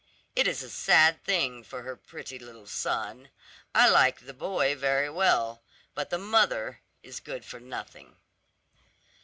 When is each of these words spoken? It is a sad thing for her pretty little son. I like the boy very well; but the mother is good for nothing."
It 0.35 0.47
is 0.47 0.63
a 0.63 0.69
sad 0.71 1.23
thing 1.23 1.63
for 1.63 1.83
her 1.83 1.95
pretty 1.95 2.39
little 2.39 2.65
son. 2.65 3.29
I 3.75 3.87
like 3.87 4.25
the 4.25 4.33
boy 4.33 4.73
very 4.73 5.11
well; 5.11 5.61
but 5.93 6.09
the 6.09 6.17
mother 6.17 6.81
is 7.03 7.19
good 7.19 7.45
for 7.45 7.59
nothing." 7.59 8.15